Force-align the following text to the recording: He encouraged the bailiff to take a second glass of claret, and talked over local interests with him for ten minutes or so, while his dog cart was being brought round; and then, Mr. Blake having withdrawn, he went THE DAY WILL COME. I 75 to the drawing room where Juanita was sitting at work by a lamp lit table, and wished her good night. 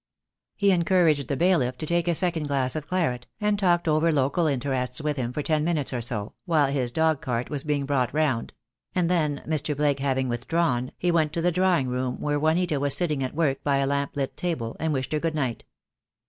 He 0.55 0.71
encouraged 0.71 1.27
the 1.27 1.37
bailiff 1.37 1.77
to 1.77 1.85
take 1.85 2.07
a 2.07 2.15
second 2.15 2.47
glass 2.47 2.75
of 2.75 2.87
claret, 2.87 3.27
and 3.39 3.59
talked 3.59 3.87
over 3.87 4.11
local 4.11 4.47
interests 4.47 4.99
with 4.99 5.15
him 5.15 5.31
for 5.31 5.43
ten 5.43 5.63
minutes 5.63 5.93
or 5.93 6.01
so, 6.01 6.33
while 6.45 6.71
his 6.71 6.91
dog 6.91 7.21
cart 7.21 7.51
was 7.51 7.63
being 7.63 7.85
brought 7.85 8.11
round; 8.11 8.51
and 8.95 9.11
then, 9.11 9.43
Mr. 9.45 9.77
Blake 9.77 9.99
having 9.99 10.27
withdrawn, 10.27 10.91
he 10.97 11.11
went 11.11 11.31
THE 11.33 11.39
DAY 11.41 11.47
WILL 11.49 11.53
COME. 11.53 11.53
I 11.53 11.53
75 11.53 11.53
to 11.83 11.91
the 11.91 11.93
drawing 11.93 12.13
room 12.15 12.19
where 12.19 12.39
Juanita 12.39 12.79
was 12.79 12.97
sitting 12.97 13.23
at 13.23 13.35
work 13.35 13.63
by 13.63 13.77
a 13.77 13.85
lamp 13.85 14.15
lit 14.15 14.35
table, 14.35 14.75
and 14.79 14.91
wished 14.91 15.11
her 15.11 15.19
good 15.19 15.35
night. 15.35 15.65